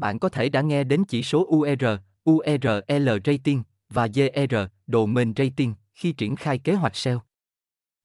[0.00, 1.84] Bạn có thể đã nghe đến chỉ số UR,
[2.30, 4.54] URL rating và GR,
[4.86, 7.22] domain rating khi triển khai kế hoạch SEO.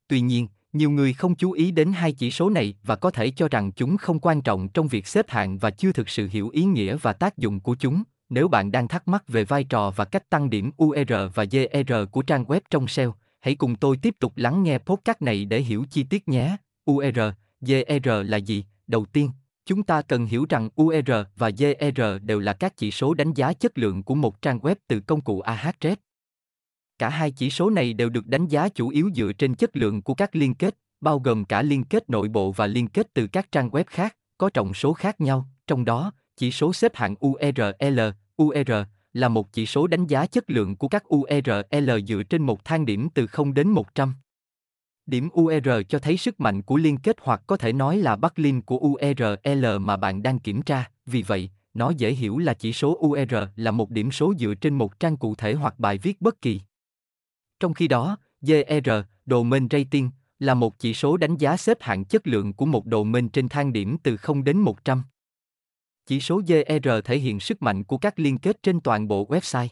[0.08, 3.32] Tuy nhiên, nhiều người không chú ý đến hai chỉ số này và có thể
[3.32, 6.50] cho rằng chúng không quan trọng trong việc xếp hạng và chưa thực sự hiểu
[6.50, 8.04] ý nghĩa và tác dụng của chúng.
[8.30, 11.94] Nếu bạn đang thắc mắc về vai trò và cách tăng điểm UR và GR
[12.12, 15.62] của trang web trong SEO, hãy cùng tôi tiếp tục lắng nghe podcast này để
[15.62, 16.58] hiểu chi tiết nhé.
[16.92, 17.20] UR,
[17.62, 18.66] GR là gì?
[18.88, 19.30] Đầu tiên,
[19.66, 23.54] chúng ta cần hiểu rằng UR và GR đều là các chỉ số đánh giá
[23.54, 25.96] chất lượng của một trang web từ công cụ Ahrefs.
[26.98, 30.02] Cả hai chỉ số này đều được đánh giá chủ yếu dựa trên chất lượng
[30.02, 33.28] của các liên kết, bao gồm cả liên kết nội bộ và liên kết từ
[33.28, 37.16] các trang web khác, có trọng số khác nhau, trong đó, chỉ số xếp hạng
[37.26, 38.00] URL,
[38.44, 38.72] UR,
[39.14, 42.86] là một chỉ số đánh giá chất lượng của các URL dựa trên một thang
[42.86, 44.14] điểm từ 0 đến 100.
[45.06, 48.66] Điểm UR cho thấy sức mạnh của liên kết hoặc có thể nói là backlink
[48.66, 52.98] của URL mà bạn đang kiểm tra, vì vậy, nó dễ hiểu là chỉ số
[53.06, 56.42] UR là một điểm số dựa trên một trang cụ thể hoặc bài viết bất
[56.42, 56.62] kỳ.
[57.60, 58.90] Trong khi đó, GR,
[59.26, 63.30] domain rating, là một chỉ số đánh giá xếp hạng chất lượng của một domain
[63.30, 65.04] trên thang điểm từ 0 đến 100.
[66.06, 69.68] Chỉ số GR thể hiện sức mạnh của các liên kết trên toàn bộ website.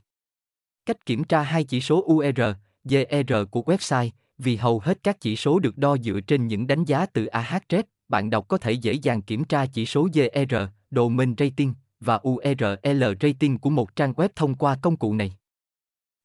[0.86, 2.42] Cách kiểm tra hai chỉ số UR,
[2.84, 6.86] GR của website, vì hầu hết các chỉ số được đo dựa trên những đánh
[6.86, 10.56] giá từ Ahrefs, bạn đọc có thể dễ dàng kiểm tra chỉ số GR,
[10.92, 15.34] domain rating và URL rating của một trang web thông qua công cụ này.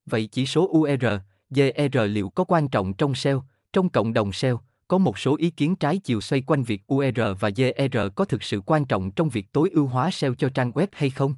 [0.06, 1.04] Vậy chỉ số UR,
[1.50, 5.50] GR liệu có quan trọng trong SEO, trong cộng đồng SEO, có một số ý
[5.50, 9.28] kiến trái chiều xoay quanh việc UR và GR có thực sự quan trọng trong
[9.28, 11.34] việc tối ưu hóa SEO cho trang web hay không?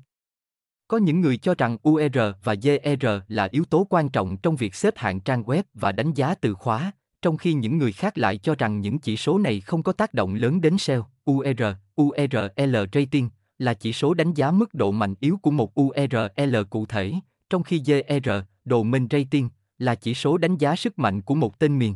[0.91, 4.75] Có những người cho rằng UR và GR là yếu tố quan trọng trong việc
[4.75, 8.39] xếp hạng trang web và đánh giá từ khóa, trong khi những người khác lại
[8.39, 11.07] cho rằng những chỉ số này không có tác động lớn đến SEO.
[11.31, 11.63] UR,
[12.03, 16.87] URL rating là chỉ số đánh giá mức độ mạnh yếu của một URL cụ
[16.87, 17.13] thể,
[17.51, 18.31] trong khi GR,
[18.65, 21.95] domain rating, là chỉ số đánh giá sức mạnh của một tên miền.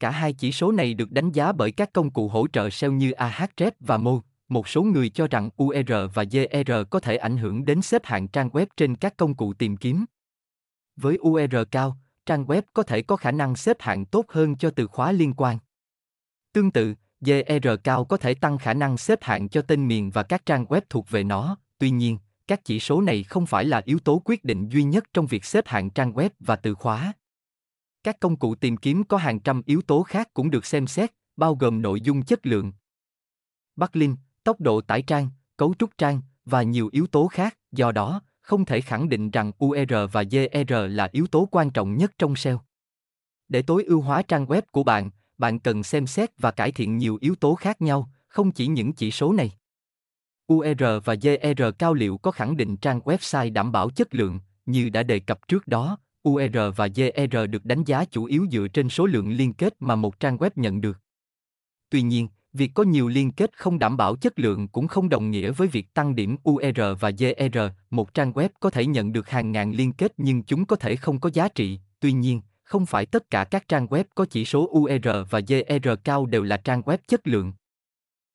[0.00, 2.92] Cả hai chỉ số này được đánh giá bởi các công cụ hỗ trợ SEO
[2.92, 4.20] như Ahrefs và Moz.
[4.50, 8.28] Một số người cho rằng UR và GR có thể ảnh hưởng đến xếp hạng
[8.28, 10.04] trang web trên các công cụ tìm kiếm.
[10.96, 11.96] Với UR cao,
[12.26, 15.34] trang web có thể có khả năng xếp hạng tốt hơn cho từ khóa liên
[15.36, 15.58] quan.
[16.52, 20.22] Tương tự, GR cao có thể tăng khả năng xếp hạng cho tên miền và
[20.22, 21.56] các trang web thuộc về nó.
[21.78, 25.04] Tuy nhiên, các chỉ số này không phải là yếu tố quyết định duy nhất
[25.12, 27.12] trong việc xếp hạng trang web và từ khóa.
[28.02, 31.10] Các công cụ tìm kiếm có hàng trăm yếu tố khác cũng được xem xét,
[31.36, 32.72] bao gồm nội dung chất lượng,
[33.76, 37.92] Bắc Linh tốc độ tải trang, cấu trúc trang và nhiều yếu tố khác, do
[37.92, 42.12] đó, không thể khẳng định rằng UR và GR là yếu tố quan trọng nhất
[42.18, 42.60] trong SEO.
[43.48, 46.98] Để tối ưu hóa trang web của bạn, bạn cần xem xét và cải thiện
[46.98, 49.52] nhiều yếu tố khác nhau, không chỉ những chỉ số này.
[50.52, 54.88] UR và GR cao liệu có khẳng định trang website đảm bảo chất lượng, như
[54.88, 58.88] đã đề cập trước đó, UR và GR được đánh giá chủ yếu dựa trên
[58.88, 60.98] số lượng liên kết mà một trang web nhận được.
[61.90, 65.30] Tuy nhiên, việc có nhiều liên kết không đảm bảo chất lượng cũng không đồng
[65.30, 67.58] nghĩa với việc tăng điểm UR và GR.
[67.90, 70.96] Một trang web có thể nhận được hàng ngàn liên kết nhưng chúng có thể
[70.96, 71.80] không có giá trị.
[72.00, 75.88] Tuy nhiên, không phải tất cả các trang web có chỉ số UR và GR
[76.04, 77.52] cao đều là trang web chất lượng.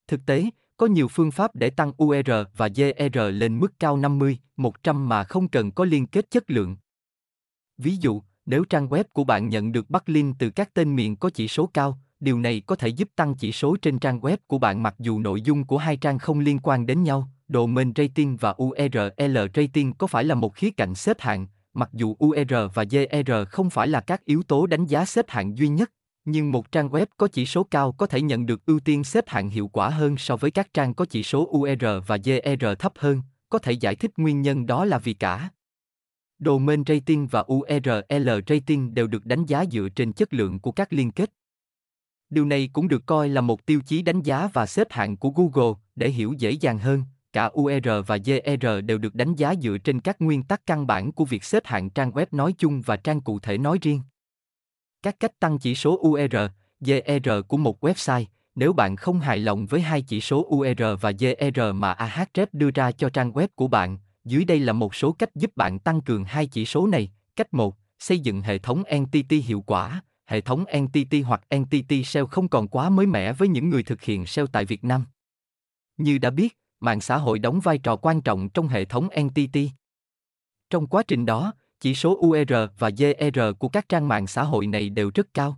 [0.07, 0.45] Thực tế,
[0.77, 5.23] có nhiều phương pháp để tăng UR và GR lên mức cao 50, 100 mà
[5.23, 6.77] không cần có liên kết chất lượng.
[7.77, 11.29] Ví dụ, nếu trang web của bạn nhận được backlink từ các tên miền có
[11.29, 14.57] chỉ số cao, điều này có thể giúp tăng chỉ số trên trang web của
[14.57, 17.29] bạn mặc dù nội dung của hai trang không liên quan đến nhau.
[17.47, 22.15] Domain rating và URL rating có phải là một khía cạnh xếp hạng, mặc dù
[22.25, 25.91] UR và GR không phải là các yếu tố đánh giá xếp hạng duy nhất,
[26.25, 29.23] nhưng một trang web có chỉ số cao có thể nhận được ưu tiên xếp
[29.27, 32.93] hạng hiệu quả hơn so với các trang có chỉ số UR và GR thấp
[32.97, 35.49] hơn, có thể giải thích nguyên nhân đó là vì cả
[36.39, 40.93] Domain rating và URL rating đều được đánh giá dựa trên chất lượng của các
[40.93, 41.31] liên kết.
[42.29, 45.29] Điều này cũng được coi là một tiêu chí đánh giá và xếp hạng của
[45.29, 47.03] Google, để hiểu dễ dàng hơn,
[47.33, 51.11] cả UR và GR đều được đánh giá dựa trên các nguyên tắc căn bản
[51.11, 54.01] của việc xếp hạng trang web nói chung và trang cụ thể nói riêng.
[55.03, 56.35] Các cách tăng chỉ số UR,
[56.79, 58.25] GR của một website,
[58.55, 62.71] nếu bạn không hài lòng với hai chỉ số UR và GR mà Ahrefs đưa
[62.71, 66.01] ra cho trang web của bạn, dưới đây là một số cách giúp bạn tăng
[66.01, 67.11] cường hai chỉ số này.
[67.35, 70.01] Cách 1, xây dựng hệ thống entity hiệu quả.
[70.25, 74.01] Hệ thống entity hoặc entity SEO không còn quá mới mẻ với những người thực
[74.01, 75.05] hiện SEO tại Việt Nam.
[75.97, 79.72] Như đã biết, mạng xã hội đóng vai trò quan trọng trong hệ thống entity.
[80.69, 84.67] Trong quá trình đó, chỉ số UR và GR của các trang mạng xã hội
[84.67, 85.57] này đều rất cao.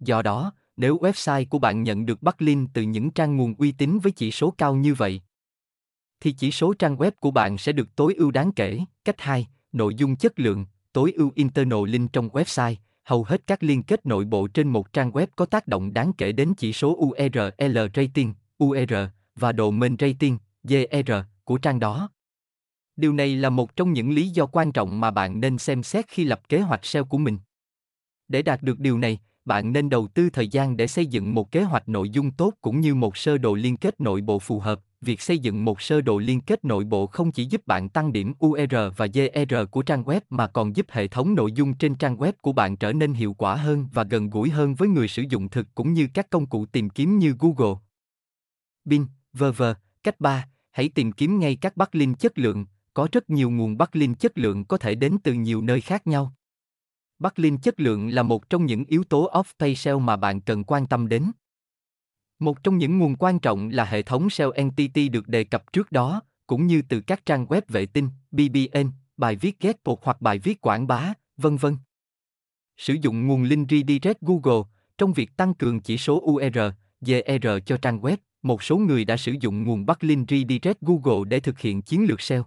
[0.00, 3.98] Do đó, nếu website của bạn nhận được backlink từ những trang nguồn uy tín
[3.98, 5.20] với chỉ số cao như vậy,
[6.20, 8.80] thì chỉ số trang web của bạn sẽ được tối ưu đáng kể.
[9.04, 12.74] Cách 2, nội dung chất lượng, tối ưu internal link trong website.
[13.10, 16.12] Hầu hết các liên kết nội bộ trên một trang web có tác động đáng
[16.12, 18.34] kể đến chỉ số URL rating,
[18.64, 18.94] UR
[19.36, 21.12] và domain rating, DR
[21.44, 22.10] của trang đó.
[22.96, 26.08] Điều này là một trong những lý do quan trọng mà bạn nên xem xét
[26.08, 27.38] khi lập kế hoạch SEO của mình.
[28.28, 31.52] Để đạt được điều này, bạn nên đầu tư thời gian để xây dựng một
[31.52, 34.60] kế hoạch nội dung tốt cũng như một sơ đồ liên kết nội bộ phù
[34.60, 34.80] hợp.
[35.00, 38.12] Việc xây dựng một sơ đồ liên kết nội bộ không chỉ giúp bạn tăng
[38.12, 41.94] điểm UR và GR của trang web mà còn giúp hệ thống nội dung trên
[41.94, 45.08] trang web của bạn trở nên hiệu quả hơn và gần gũi hơn với người
[45.08, 47.80] sử dụng thực cũng như các công cụ tìm kiếm như Google,
[48.84, 49.62] Bing, v.v.
[50.02, 54.18] Cách 3, hãy tìm kiếm ngay các backlink chất lượng, có rất nhiều nguồn backlink
[54.18, 56.34] chất lượng có thể đến từ nhiều nơi khác nhau.
[57.18, 60.86] Backlink chất lượng là một trong những yếu tố off-page SEO mà bạn cần quan
[60.86, 61.30] tâm đến.
[62.40, 65.92] Một trong những nguồn quan trọng là hệ thống SEO Entity được đề cập trước
[65.92, 70.20] đó, cũng như từ các trang web vệ tinh, BBN, bài viết ghét cột hoặc
[70.20, 71.76] bài viết quảng bá, vân vân.
[72.76, 74.62] Sử dụng nguồn link redirect Google
[74.98, 76.58] trong việc tăng cường chỉ số UR,
[77.00, 81.40] GR cho trang web, một số người đã sử dụng nguồn backlink redirect Google để
[81.40, 82.46] thực hiện chiến lược SEO.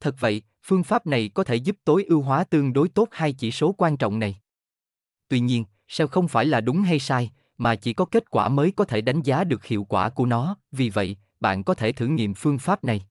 [0.00, 3.32] Thật vậy, phương pháp này có thể giúp tối ưu hóa tương đối tốt hai
[3.32, 4.36] chỉ số quan trọng này.
[5.28, 8.70] Tuy nhiên, SEO không phải là đúng hay sai, mà chỉ có kết quả mới
[8.70, 12.06] có thể đánh giá được hiệu quả của nó, vì vậy, bạn có thể thử
[12.06, 13.02] nghiệm phương pháp này.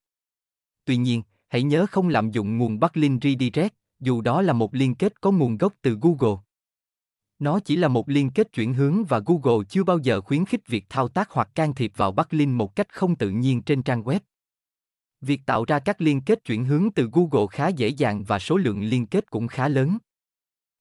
[0.86, 4.96] Tuy nhiên, hãy nhớ không lạm dụng nguồn backlink redirect, dù đó là một liên
[4.96, 6.38] kết có nguồn gốc từ Google.
[7.40, 10.68] Nó chỉ là một liên kết chuyển hướng và Google chưa bao giờ khuyến khích
[10.68, 14.04] việc thao tác hoặc can thiệp vào backlink một cách không tự nhiên trên trang
[14.04, 14.20] web.
[15.22, 18.58] Việc tạo ra các liên kết chuyển hướng từ Google khá dễ dàng và số
[18.58, 19.98] lượng liên kết cũng khá lớn.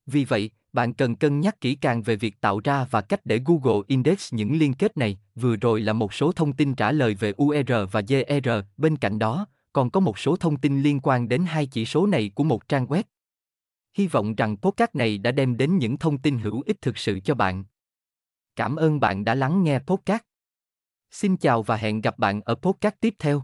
[0.06, 3.40] Vì vậy, bạn cần cân nhắc kỹ càng về việc tạo ra và cách để
[3.44, 5.18] Google Index những liên kết này.
[5.34, 9.18] Vừa rồi là một số thông tin trả lời về UR và GR, bên cạnh
[9.18, 12.44] đó, còn có một số thông tin liên quan đến hai chỉ số này của
[12.44, 13.02] một trang web.
[13.96, 17.20] Hy vọng rằng podcast này đã đem đến những thông tin hữu ích thực sự
[17.20, 17.64] cho bạn.
[18.56, 20.22] Cảm ơn bạn đã lắng nghe podcast.
[21.10, 23.42] Xin chào và hẹn gặp bạn ở podcast tiếp theo.